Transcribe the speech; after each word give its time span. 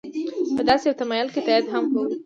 په 0.55 0.61
داسې 0.69 0.83
یو 0.87 0.99
تمایل 1.01 1.27
که 1.33 1.39
تایید 1.47 1.67
هم 1.73 1.83
کوي. 1.93 2.11